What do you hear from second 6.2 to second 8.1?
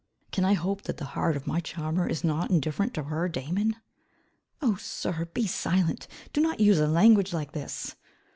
Do not use a language like this."